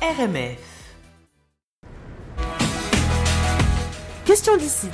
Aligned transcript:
RMF. 0.00 0.58
Question 4.24 4.56
d'ici. 4.56 4.86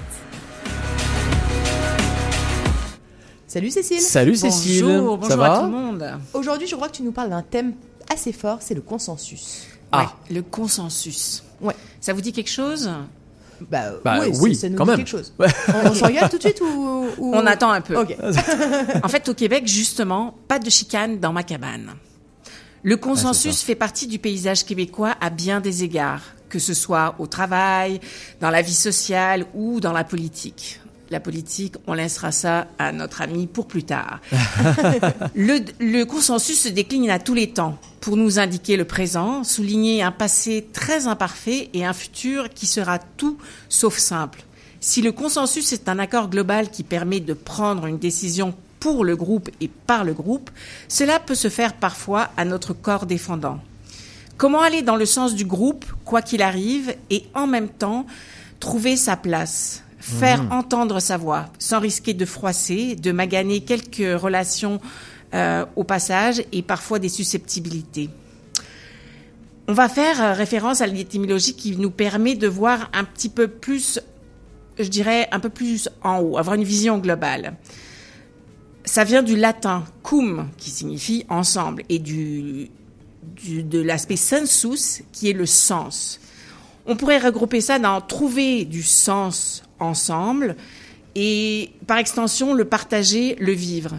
Salut 3.47 3.71
Cécile. 3.71 4.01
Salut 4.01 4.35
Cécile. 4.37 4.83
Bonjour, 4.85 5.19
bonjour 5.19 5.31
Ça 5.31 5.37
va 5.37 5.53
à 5.53 5.59
tout 5.59 5.65
le 5.67 5.71
monde. 5.73 6.05
Aujourd'hui, 6.33 6.67
je 6.67 6.75
crois 6.75 6.89
que 6.89 6.97
tu 6.97 7.03
nous 7.03 7.13
parles 7.13 7.31
d'un 7.31 7.43
thème 7.43 7.75
assez 8.13 8.33
fort, 8.33 8.59
c'est 8.61 8.75
le 8.75 8.81
consensus. 8.81 9.67
Ah. 9.93 10.01
Ouais, 10.29 10.35
le 10.35 10.43
consensus. 10.43 11.45
Ouais. 11.61 11.75
Ça 12.01 12.13
vous 12.13 12.21
dit 12.21 12.33
quelque 12.33 12.51
chose? 12.51 12.91
Bah, 13.71 13.93
Bah, 14.05 14.21
ouais, 14.21 14.33
oui, 14.41 14.55
ça, 14.55 14.63
ça 14.63 14.69
nous 14.71 14.77
quand 14.77 14.85
dit 14.85 14.91
même. 14.91 14.97
quelque 14.99 15.09
chose. 15.09 15.33
On, 15.39 15.91
on 15.91 15.95
s'engage 15.95 16.31
tout 16.31 16.39
de 16.39 16.43
suite 16.43 16.61
ou, 16.61 17.07
ou- 17.19 17.35
On 17.35 17.47
attend 17.47 17.71
un 17.71 17.81
peu. 17.81 17.97
Ok. 17.97 18.17
En 19.03 19.09
fait, 19.09 19.29
au 19.29 19.35
Québec, 19.35 19.67
justement, 19.67 20.35
pas 20.49 20.59
de 20.59 20.69
chicane 20.71 21.21
dans 21.21 21.33
ma 21.33 21.43
cabane. 21.45 21.93
Le 22.87 22.99
consensus 22.99 23.63
fait 23.63 23.75
partie 23.75 24.07
du 24.07 24.19
paysage 24.19 24.67
québécois 24.67 25.15
à 25.23 25.31
bien 25.31 25.63
des 25.63 25.85
égards, 25.85 26.21
que 26.51 26.59
ce 26.59 26.75
soit 26.75 27.15
au 27.19 27.27
travail, 27.27 27.99
dans 28.43 28.51
la 28.51 28.61
vie 28.61 28.75
sociale 28.75 29.47
ou 29.55 29.81
dans 29.81 29.95
la 29.95 30.05
politique. 30.05 30.81
La 31.09 31.19
politique, 31.19 31.77
on 31.87 31.95
laissera 31.95 32.31
ça 32.31 32.67
à 32.79 32.93
notre 32.93 33.23
ami 33.23 33.47
pour 33.47 33.69
plus 33.69 33.85
tard. 33.85 34.21
le, 35.35 35.61
le 35.81 36.05
consensus 36.05 36.61
se 36.61 36.69
décline 36.69 37.09
à 37.09 37.19
tous 37.19 37.33
les 37.33 37.49
temps 37.49 37.79
pour 38.03 38.19
nous 38.19 38.39
indiquer 38.39 38.77
le 38.77 38.85
présent, 38.85 39.45
souligner 39.45 40.03
un 40.03 40.13
passé 40.13 40.67
très 40.75 41.07
imparfait 41.07 41.71
et 41.73 41.87
un 41.87 41.95
futur 41.95 42.51
qui 42.51 42.67
sera 42.67 42.99
tout 42.99 43.39
sauf 43.71 43.97
simple. 43.97 44.45
Si 44.81 45.01
le 45.01 45.13
consensus 45.13 45.73
est 45.73 45.89
un 45.89 45.99
accord 45.99 46.29
global 46.29 46.71
qui 46.71 46.83
permet 46.83 47.21
de 47.21 47.33
prendre 47.33 47.87
une 47.87 47.99
décision 47.99 48.55
pour 48.85 49.03
le 49.03 49.17
groupe 49.17 49.49
et 49.63 49.69
par 49.69 50.05
le 50.05 50.13
groupe, 50.13 50.51
cela 50.89 51.19
peut 51.19 51.35
se 51.35 51.49
faire 51.49 51.73
parfois 51.73 52.29
à 52.37 52.45
notre 52.45 52.75
corps 52.75 53.07
défendant. 53.07 53.59
Comment 54.37 54.61
aller 54.61 54.83
dans 54.83 54.97
le 54.97 55.07
sens 55.07 55.35
du 55.35 55.47
groupe, 55.47 55.87
quoi 56.05 56.21
qu'il 56.21 56.43
arrive, 56.43 56.95
et 57.09 57.25
en 57.33 57.47
même 57.47 57.71
temps 57.71 58.05
trouver 58.61 58.99
sa 58.99 59.17
place, 59.17 59.83
faire 60.01 60.45
entendre 60.51 61.01
sa 61.01 61.17
voix, 61.17 61.47
sans 61.59 61.81
risquer 61.81 62.13
de 62.13 62.27
froisser, 62.27 62.95
de 62.95 63.11
maganer 63.11 63.61
quelques 63.61 64.21
relations 64.21 64.83
euh, 65.33 65.65
au 65.77 65.85
passage 65.85 66.45
et 66.53 66.61
parfois 66.61 66.99
des 66.99 67.09
susceptibilités. 67.09 68.11
On 69.67 69.73
va 69.73 69.89
faire 69.89 70.23
euh, 70.23 70.33
référence 70.35 70.83
à 70.83 70.87
l'étymologie 70.87 71.57
qui 71.57 71.75
nous 71.79 71.91
permet 71.91 72.35
de 72.35 72.49
voir 72.49 72.91
un 72.93 73.05
petit 73.05 73.31
peu 73.31 73.49
plus, 73.49 73.99
je 74.79 74.89
dirais, 74.89 75.27
un 75.33 75.41
peu 75.41 75.49
plus 75.49 75.89
en 76.03 76.19
haut, 76.19 76.37
avoir 76.37 76.55
une 76.55 76.65
vision 76.65 76.99
globale. 76.99 77.55
Ça 78.85 79.05
vient 79.05 79.23
du 79.23 79.37
latin 79.37 79.85
cum, 80.03 80.49
qui 80.59 80.71
signifie 80.71 81.25
ensemble, 81.29 81.83
et 81.89 81.99
du, 81.99 82.69
du- 83.23 83.63
de 83.63 83.81
l'aspect 83.81 84.17
sensus, 84.17 85.03
qui 85.13 85.31
est 85.31 85.35
le 85.35 85.47
sens. 85.47 86.21
On 86.87 86.97
pourrait 86.97 87.19
regrouper 87.19 87.61
ça 87.63 87.79
dans 87.79 88.01
trouver 88.03 88.67
du 88.67 88.83
sens 88.83 89.63
ensemble 89.81 90.55
et, 91.15 91.71
par 91.87 91.97
extension, 91.99 92.53
le 92.53 92.67
partager, 92.67 93.37
le 93.41 93.53
vivre. 93.53 93.93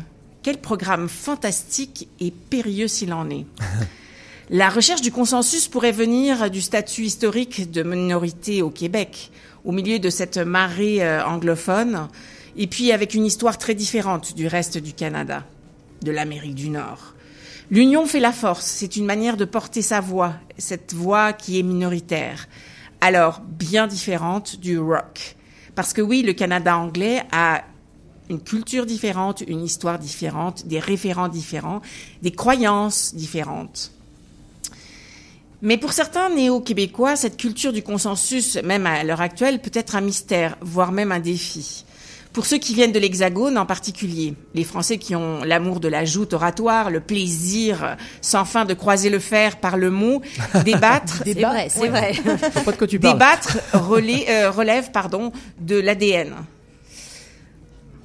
Quel 0.44 0.58
programme 0.60 1.10
fantastique 1.10 2.08
et 2.20 2.30
périlleux 2.32 2.88
s'il 2.88 3.12
en 3.14 3.28
est. 3.32 3.46
La 4.52 4.70
recherche 4.70 5.02
du 5.02 5.12
consensus 5.12 5.68
pourrait 5.68 5.92
venir 5.92 6.52
du 6.52 6.62
statut 6.62 7.02
historique 7.06 7.72
de 7.72 7.82
minorité 7.82 8.62
au 8.62 8.70
Québec, 8.70 9.32
au 9.64 9.72
milieu 9.72 9.98
de 9.98 10.12
cette 10.12 10.38
marée 10.38 11.04
euh, 11.04 11.26
anglophone, 11.26 12.08
et 12.58 12.68
puis 12.68 12.92
avec 12.92 13.14
une 13.14 13.26
histoire 13.26 13.58
très 13.58 13.76
différente 13.76 14.36
du 14.36 14.48
reste 14.48 14.78
du 14.78 14.94
Canada, 14.94 15.44
de 16.02 16.12
l'Amérique 16.12 16.56
du 16.56 16.70
Nord. 16.70 17.14
L'union 17.72 18.06
fait 18.06 18.20
la 18.20 18.32
force, 18.32 18.66
c'est 18.66 18.96
une 18.96 19.06
manière 19.06 19.38
de 19.38 19.46
porter 19.46 19.82
sa 19.82 20.00
voix, 20.00 20.36
cette 20.58 20.94
voix 20.94 21.34
qui 21.34 21.60
est 21.60 21.64
minoritaire, 21.64 22.48
alors 23.02 23.42
bien 23.42 23.88
différente 23.88 24.60
du 24.60 24.78
rock. 24.78 25.36
Parce 25.74 25.92
que 25.92 26.02
oui, 26.02 26.22
le 26.22 26.34
Canada 26.34 26.78
anglais 26.78 27.24
a 27.32 27.64
une 28.30 28.42
culture 28.42 28.86
différente, 28.86 29.44
une 29.48 29.64
histoire 29.64 30.00
différente, 30.00 30.68
des 30.68 30.80
référents 30.80 31.28
différents, 31.28 31.82
des 32.22 32.32
croyances 32.32 33.14
différentes. 33.14 33.92
Mais 35.62 35.78
pour 35.78 35.94
certains 35.94 36.30
néo-québécois, 36.30 37.16
cette 37.16 37.38
culture 37.38 37.74
du 37.74 37.82
consensus, 37.82 38.58
même 38.58 38.86
à 38.86 39.04
l'heure 39.04 39.22
actuelle, 39.22 39.62
peut 39.62 39.72
être 39.74 39.96
un 39.96 40.02
mystère, 40.02 40.58
voire 40.62 40.92
même 40.92 41.12
un 41.12 41.20
défi. 41.20 41.86
Pour 42.36 42.46
ceux 42.46 42.58
qui 42.58 42.74
viennent 42.74 42.92
de 42.92 43.00
l'Hexagone 43.00 43.58
en 43.58 43.66
particulier, 43.66 44.34
les 44.56 44.66
Français 44.66 44.98
qui 44.98 45.16
ont 45.16 45.46
l'amour 45.46 45.80
de 45.80 45.88
la 45.88 46.04
joute 46.04 46.34
oratoire, 46.34 46.90
le 46.92 47.00
plaisir 47.00 47.96
sans 48.20 48.44
fin 48.44 48.66
de 48.66 48.74
croiser 48.74 49.10
le 49.10 49.20
fer 49.20 49.56
par 49.56 49.78
le 49.78 49.90
mot, 49.90 50.22
débattre, 50.66 51.22
C'est 51.24 51.40
vrai, 51.40 51.70
c'est 51.70 51.88
vrai. 51.88 52.14
Sais 52.54 52.62
pas 52.66 52.74
de 52.74 52.78
quoi 52.78 52.88
tu 52.88 53.00
parles. 53.00 53.14
débattre 53.14 53.58
relais- 53.72 54.26
euh, 54.30 54.52
relève 54.52 54.92
pardon, 54.92 55.32
de 55.62 55.80
l'ADN. 55.80 56.34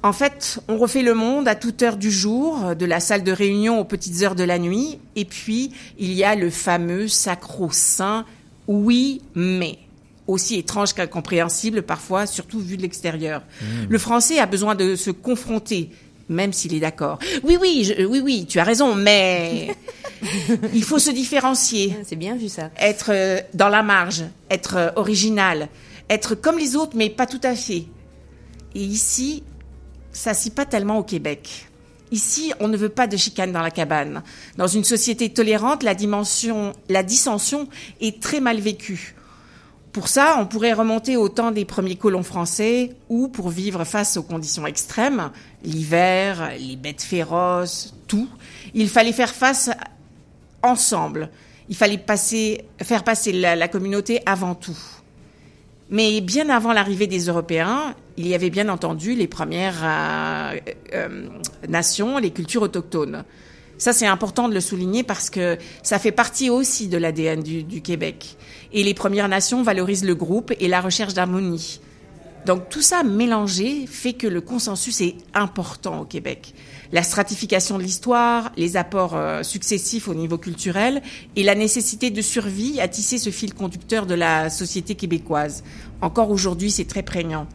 En 0.01 0.13
fait, 0.13 0.59
on 0.69 0.77
refait 0.77 1.03
le 1.03 1.13
monde 1.13 1.49
à 1.49 1.55
toute 1.55 1.81
heure 1.81 1.97
du 1.97 2.09
jour, 2.09 2.73
de 2.73 2.85
la 2.85 3.01
salle 3.01 3.25
de 3.25 3.33
réunion 3.33 3.81
aux 3.81 3.85
petites 3.85 4.21
heures 4.21 4.35
de 4.35 4.45
la 4.45 4.59
nuit, 4.59 4.97
et 5.17 5.25
puis 5.25 5.73
il 5.99 6.13
y 6.13 6.23
a 6.23 6.35
le 6.35 6.49
fameux 6.49 7.09
sacro-saint 7.09 8.23
oui, 8.67 9.21
mais 9.35 9.77
aussi 10.31 10.55
étrange 10.57 10.93
qu'incompréhensible 10.93 11.81
parfois, 11.83 12.25
surtout 12.25 12.59
vu 12.59 12.77
de 12.77 12.81
l'extérieur. 12.81 13.43
Le 13.89 13.97
français 13.97 14.39
a 14.39 14.45
besoin 14.45 14.75
de 14.75 14.95
se 14.95 15.11
confronter, 15.11 15.89
même 16.29 16.53
s'il 16.53 16.73
est 16.73 16.79
d'accord. 16.79 17.19
Oui, 17.43 17.57
oui, 17.59 17.83
je- 17.83 18.03
oui, 18.05 18.19
oui, 18.23 18.45
tu 18.47 18.59
as 18.59 18.63
raison, 18.63 18.95
mais 18.95 19.75
il 20.73 20.83
faut 20.83 20.99
se 20.99 21.11
différencier 21.11 21.97
C'est 22.05 22.15
bien 22.15 22.35
vu 22.35 22.49
ça. 22.49 22.69
être 22.79 23.11
euh, 23.13 23.39
dans 23.53 23.69
la 23.69 23.83
marge, 23.83 24.23
être 24.49 24.75
euh, 24.77 24.89
original, 24.95 25.67
être 26.09 26.35
comme 26.35 26.57
les 26.57 26.75
autres, 26.75 26.93
mais 26.95 27.09
pas 27.09 27.25
tout 27.27 27.41
à 27.43 27.55
fait. 27.55 27.85
Et 28.75 28.81
ici, 28.83 29.43
ça 30.11 30.33
s'y 30.33 30.49
pas 30.49 30.65
tellement 30.65 30.97
au 30.97 31.03
Québec. 31.03 31.67
Ici, 32.13 32.51
on 32.59 32.67
ne 32.67 32.75
veut 32.75 32.89
pas 32.89 33.07
de 33.07 33.15
chicane 33.15 33.53
dans 33.53 33.61
la 33.61 33.71
cabane. 33.71 34.21
Dans 34.57 34.67
une 34.67 34.83
société 34.83 35.29
tolérante, 35.29 35.81
la 35.83 35.95
dimension, 35.95 36.73
la 36.89 37.03
dissension 37.03 37.69
est 38.01 38.21
très 38.21 38.41
mal 38.41 38.59
vécue. 38.59 39.15
Pour 39.91 40.07
ça, 40.07 40.37
on 40.39 40.45
pourrait 40.45 40.71
remonter 40.71 41.17
au 41.17 41.27
temps 41.27 41.51
des 41.51 41.65
premiers 41.65 41.97
colons 41.97 42.23
français 42.23 42.95
ou 43.09 43.27
pour 43.27 43.49
vivre 43.49 43.83
face 43.83 44.15
aux 44.15 44.23
conditions 44.23 44.65
extrêmes, 44.65 45.31
l'hiver, 45.63 46.51
les 46.57 46.77
bêtes 46.77 47.01
féroces, 47.01 47.93
tout, 48.07 48.29
il 48.73 48.87
fallait 48.87 49.11
faire 49.11 49.33
face 49.33 49.69
ensemble. 50.63 51.29
Il 51.67 51.75
fallait 51.75 51.97
passer, 51.97 52.65
faire 52.81 53.03
passer 53.03 53.33
la, 53.33 53.55
la 53.55 53.67
communauté 53.67 54.21
avant 54.25 54.55
tout. 54.55 54.77
Mais 55.89 56.21
bien 56.21 56.49
avant 56.49 56.71
l'arrivée 56.71 57.07
des 57.07 57.25
Européens, 57.27 57.95
il 58.15 58.27
y 58.27 58.33
avait 58.33 58.49
bien 58.49 58.69
entendu 58.69 59.13
les 59.13 59.27
premières 59.27 59.81
euh, 59.83 60.57
euh, 60.93 61.27
nations, 61.67 62.17
les 62.17 62.31
cultures 62.31 62.61
autochtones. 62.61 63.25
Ça, 63.81 63.93
c'est 63.93 64.05
important 64.05 64.47
de 64.47 64.53
le 64.53 64.61
souligner 64.61 65.01
parce 65.01 65.31
que 65.31 65.57
ça 65.81 65.97
fait 65.97 66.11
partie 66.11 66.51
aussi 66.51 66.87
de 66.87 66.97
l'ADN 66.97 67.41
du, 67.41 67.81
Québec. 67.81 68.37
Et 68.73 68.83
les 68.83 68.93
Premières 68.93 69.27
Nations 69.27 69.63
valorisent 69.63 70.05
le 70.05 70.13
groupe 70.13 70.53
et 70.59 70.67
la 70.67 70.81
recherche 70.81 71.15
d'harmonie. 71.15 71.79
Donc 72.45 72.69
tout 72.69 72.83
ça 72.83 73.01
mélangé 73.01 73.87
fait 73.87 74.13
que 74.13 74.27
le 74.27 74.39
consensus 74.39 75.01
est 75.01 75.15
important 75.33 76.01
au 76.01 76.05
Québec. 76.05 76.53
La 76.91 77.01
stratification 77.01 77.79
de 77.79 77.83
l'histoire, 77.83 78.51
les 78.55 78.77
apports 78.77 79.15
euh, 79.15 79.41
successifs 79.41 80.07
au 80.07 80.13
niveau 80.13 80.37
culturel 80.37 81.01
et 81.35 81.41
la 81.41 81.55
nécessité 81.55 82.11
de 82.11 82.21
survie 82.21 82.79
à 82.79 82.87
tisser 82.87 83.17
ce 83.17 83.31
fil 83.31 83.55
conducteur 83.55 84.05
de 84.05 84.13
la 84.13 84.51
société 84.51 84.93
québécoise. 84.93 85.63
Encore 86.01 86.29
aujourd'hui, 86.29 86.69
c'est 86.69 86.85
très 86.85 87.01
prégnant. 87.01 87.47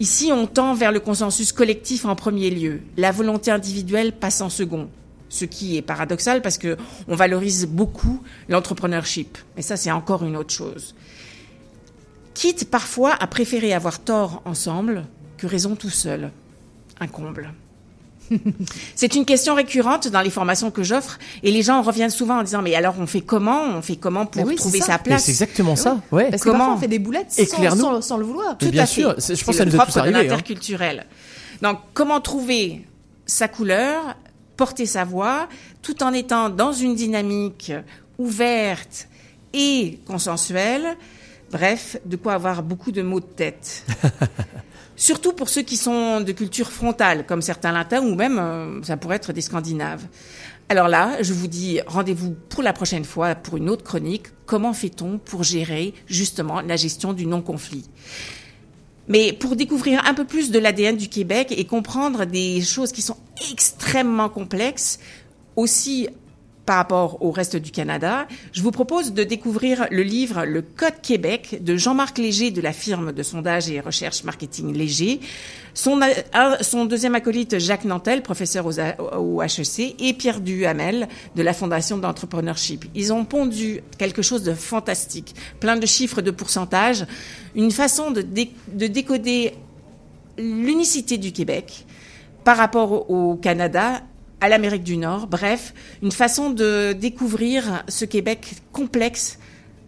Ici, 0.00 0.32
on 0.34 0.46
tend 0.46 0.74
vers 0.74 0.92
le 0.92 1.00
consensus 1.00 1.50
collectif 1.50 2.04
en 2.04 2.14
premier 2.14 2.50
lieu. 2.50 2.82
La 2.98 3.10
volonté 3.10 3.50
individuelle 3.50 4.12
passe 4.12 4.42
en 4.42 4.50
second. 4.50 4.90
Ce 5.30 5.44
qui 5.46 5.76
est 5.78 5.82
paradoxal 5.82 6.42
parce 6.42 6.58
que 6.58 6.76
on 7.08 7.14
valorise 7.16 7.66
beaucoup 7.66 8.20
l'entrepreneurship. 8.48 9.38
Mais 9.56 9.62
ça, 9.62 9.76
c'est 9.76 9.90
encore 9.90 10.24
une 10.24 10.36
autre 10.36 10.52
chose 10.52 10.94
quitte 12.34 12.70
parfois 12.70 13.12
à 13.20 13.26
préférer 13.26 13.74
avoir 13.74 13.98
tort 14.00 14.40
ensemble 14.46 15.04
que 15.36 15.46
raison 15.46 15.76
tout 15.76 15.90
seul. 15.90 16.30
Un 16.98 17.06
comble. 17.06 17.52
C'est 18.94 19.14
une 19.14 19.24
question 19.24 19.54
récurrente 19.56 20.06
dans 20.08 20.20
les 20.22 20.30
formations 20.30 20.70
que 20.70 20.82
j'offre 20.84 21.18
et 21.42 21.50
les 21.50 21.62
gens 21.62 21.82
reviennent 21.82 22.08
souvent 22.10 22.38
en 22.38 22.42
disant 22.42 22.62
mais 22.62 22.74
alors 22.76 22.94
on 22.98 23.06
fait 23.06 23.20
comment? 23.20 23.64
On 23.64 23.82
fait 23.82 23.96
comment 23.96 24.24
pour 24.24 24.44
oui, 24.44 24.54
trouver 24.54 24.80
sa 24.80 24.98
place? 24.98 25.24
C'est 25.24 25.32
exactement 25.32 25.74
ça. 25.76 26.00
Ouais. 26.12 26.30
Parce 26.30 26.42
que 26.42 26.48
Comment 26.48 26.58
parfois 26.60 26.76
on 26.76 26.80
fait 26.80 26.88
des 26.88 26.98
boulettes 27.00 27.32
sans, 27.32 27.76
sans- 27.76 28.00
sans 28.00 28.16
le 28.16 28.24
vouloir. 28.24 28.56
Tout 28.56 28.70
bien 28.70 28.84
à 28.84 28.86
sûr, 28.86 29.14
fait. 29.16 29.20
c'est- 29.20 29.34
je 29.36 29.44
pense 29.44 29.54
que 29.56 29.58
ça 29.58 29.64
le 29.64 29.70
nous 29.70 29.76
est 29.76 29.78
tous 29.78 29.82
propre 29.84 29.94
de 29.96 29.98
arrivé, 30.00 30.18
hein. 30.20 30.22
l'interculturel. 30.22 31.06
Donc, 31.60 31.78
comment 31.92 32.20
trouver 32.20 32.86
sa 33.26 33.48
couleur, 33.48 34.16
porter 34.60 34.84
sa 34.84 35.04
voix, 35.04 35.48
tout 35.80 36.02
en 36.02 36.12
étant 36.12 36.50
dans 36.50 36.74
une 36.74 36.94
dynamique 36.94 37.72
ouverte 38.18 39.08
et 39.54 40.00
consensuelle. 40.06 40.98
Bref, 41.50 41.96
de 42.04 42.16
quoi 42.16 42.34
avoir 42.34 42.62
beaucoup 42.62 42.92
de 42.92 43.00
mots 43.00 43.20
de 43.20 43.24
tête. 43.24 43.86
Surtout 44.96 45.32
pour 45.32 45.48
ceux 45.48 45.62
qui 45.62 45.78
sont 45.78 46.20
de 46.20 46.32
culture 46.32 46.70
frontale, 46.70 47.24
comme 47.24 47.40
certains 47.40 47.72
latins 47.72 48.02
ou 48.02 48.14
même, 48.14 48.38
euh, 48.38 48.82
ça 48.82 48.98
pourrait 48.98 49.16
être 49.16 49.32
des 49.32 49.40
Scandinaves. 49.40 50.04
Alors 50.68 50.88
là, 50.88 51.22
je 51.22 51.32
vous 51.32 51.46
dis 51.46 51.80
rendez-vous 51.86 52.36
pour 52.50 52.62
la 52.62 52.74
prochaine 52.74 53.06
fois 53.06 53.34
pour 53.34 53.56
une 53.56 53.70
autre 53.70 53.82
chronique. 53.82 54.26
Comment 54.44 54.74
fait-on 54.74 55.16
pour 55.16 55.42
gérer 55.42 55.94
justement 56.06 56.60
la 56.60 56.76
gestion 56.76 57.14
du 57.14 57.24
non-conflit? 57.24 57.88
Mais 59.10 59.32
pour 59.32 59.56
découvrir 59.56 60.06
un 60.06 60.14
peu 60.14 60.24
plus 60.24 60.52
de 60.52 60.58
l'ADN 60.60 60.96
du 60.96 61.08
Québec 61.08 61.52
et 61.54 61.64
comprendre 61.64 62.24
des 62.24 62.62
choses 62.62 62.92
qui 62.92 63.02
sont 63.02 63.16
extrêmement 63.52 64.28
complexes, 64.28 65.00
aussi 65.56 66.08
par 66.70 66.76
rapport 66.76 67.20
au 67.20 67.32
reste 67.32 67.56
du 67.56 67.72
Canada, 67.72 68.28
je 68.52 68.62
vous 68.62 68.70
propose 68.70 69.12
de 69.12 69.24
découvrir 69.24 69.88
le 69.90 70.04
livre 70.04 70.44
Le 70.44 70.62
Code 70.62 71.00
Québec 71.02 71.58
de 71.64 71.76
Jean-Marc 71.76 72.16
Léger 72.18 72.52
de 72.52 72.60
la 72.60 72.72
firme 72.72 73.10
de 73.10 73.24
sondage 73.24 73.68
et 73.68 73.80
recherche 73.80 74.22
marketing 74.22 74.72
Léger, 74.72 75.18
son, 75.74 75.98
son 76.60 76.84
deuxième 76.84 77.16
acolyte 77.16 77.58
Jacques 77.58 77.84
Nantel, 77.84 78.22
professeur 78.22 78.66
au 79.18 79.42
HEC, 79.42 79.96
et 79.98 80.12
Pierre 80.12 80.40
Duhamel 80.40 81.08
de 81.34 81.42
la 81.42 81.54
Fondation 81.54 81.98
d'entrepreneurship. 81.98 82.84
Ils 82.94 83.12
ont 83.12 83.24
pondu 83.24 83.82
quelque 83.98 84.22
chose 84.22 84.44
de 84.44 84.54
fantastique, 84.54 85.34
plein 85.58 85.76
de 85.76 85.86
chiffres, 85.86 86.22
de 86.22 86.30
pourcentages, 86.30 87.04
une 87.56 87.72
façon 87.72 88.12
de 88.12 88.22
décoder 88.22 89.54
l'unicité 90.38 91.18
du 91.18 91.32
Québec 91.32 91.84
par 92.44 92.56
rapport 92.56 93.10
au 93.10 93.34
Canada 93.34 94.02
à 94.40 94.48
l'Amérique 94.48 94.82
du 94.82 94.96
Nord. 94.96 95.26
Bref, 95.26 95.74
une 96.02 96.12
façon 96.12 96.50
de 96.50 96.92
découvrir 96.92 97.84
ce 97.88 98.04
Québec 98.04 98.54
complexe 98.72 99.38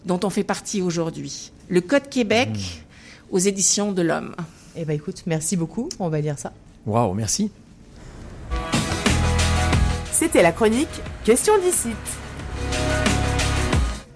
dont 0.05 0.21
on 0.25 0.31
fait 0.31 0.45
partie 0.45 0.83
aujourd'hui. 0.83 1.53
Le 1.69 1.81
Code 1.81 2.09
Québec 2.09 2.51
mmh. 2.51 3.35
aux 3.35 3.39
éditions 3.39 3.93
de 3.93 4.03
l'Homme. 4.03 4.35
Eh 4.77 4.85
bien, 4.85 4.95
écoute, 4.95 5.23
merci 5.27 5.57
beaucoup. 5.57 5.89
On 5.99 6.09
va 6.09 6.21
lire 6.21 6.39
ça. 6.39 6.53
Waouh, 6.87 7.15
merci. 7.15 7.51
C'était 10.11 10.43
la 10.43 10.53
chronique 10.53 10.89
Question 11.25 11.53
d'ici. 11.59 11.91